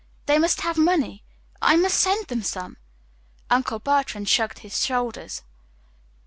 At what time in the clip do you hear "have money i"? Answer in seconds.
0.61-1.75